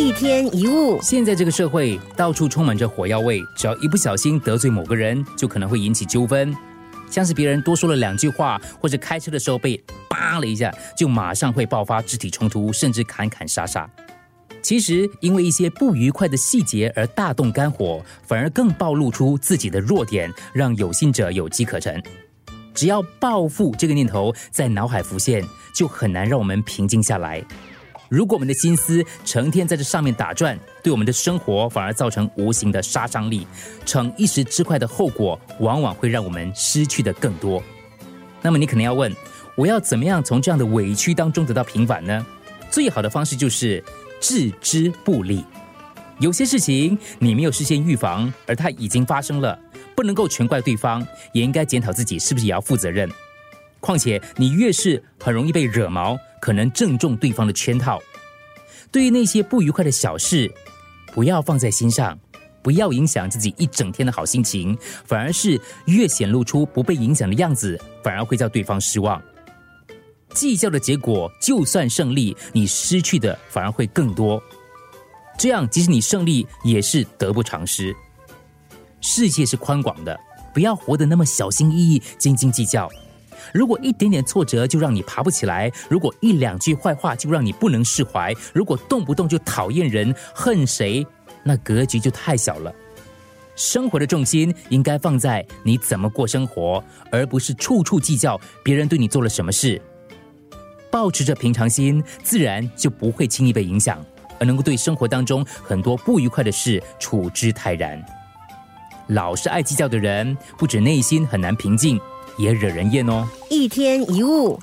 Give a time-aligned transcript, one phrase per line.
[0.00, 6.56] 一天一物，现在这个社会到处充满着火药味，只要一不小心得罪某个人，就可能会引起纠纷。
[7.10, 9.78] 像是别人多说了两句话，或者开车的时候被
[10.08, 13.86] 扒了一下，就马上会爆发肢体冲突，甚至砍砍杀杀。
[14.62, 22.02] 其实，因为一些不愉快的细节而大动肝火，反而更暴露出自己的弱点，让有心者有机可乘。
[22.72, 25.44] 只要报复这个念头在脑海浮现，
[25.74, 27.44] 就很难让我们平静下来。
[28.10, 33.46] 如果我们的心思成天在这上面打转，对我们的生活反而造成无形的杀伤力，
[33.86, 37.62] 逞一时之快的后果，往往会让我们失去的更多。
[38.42, 39.14] 那么你可能要问，
[39.54, 42.26] 我要怎么样从这样的委屈当中得到平反呢？
[42.68, 43.82] 最好的方式就是
[44.20, 45.44] 置之不理。
[46.18, 49.56] 有些事情你没有事先预防，而它已经发生了，
[49.94, 53.08] 不能够全怪对方，也应该检讨自己是不是也要负责任。
[53.80, 57.98] 况且你越是很容易被惹毛，可能正中对方的圈套。
[58.92, 60.52] 对于那些不愉快的小事，
[61.12, 62.18] 不要放在心上，
[62.62, 69.20] 不要影响自己一整天的好心情，反而是越显露出不被影响的样子，反而会叫对方失望。
[70.34, 74.40] 计较的结果，就算胜利，你失去的反而会更多。
[75.38, 77.94] 这样，即使你胜利，也是得不偿失。
[79.00, 80.18] 世界是宽广的，
[80.52, 82.88] 不要活得那么小心翼翼、斤斤计较。
[83.52, 91.06] 如果一点点挫折就让你爬不起来，如果一两句坏话就让你不能释怀，如果动不动就讨厌人、恨谁，
[91.42, 92.72] 那格局就太小了。
[93.56, 99.80] 生活的重心应该放在你怎么过生活，而不是处处计较别人对你做了什么事。
[100.90, 104.04] 保持着平常心，自然就不会轻易被影响。
[104.38, 108.02] 而能够对生活当中很多不愉快的事处之泰然。
[109.08, 112.00] 老是爱计较的人，不止内心很难平静，
[112.36, 113.28] 也惹人厌哦。
[113.48, 114.58] 一天一物。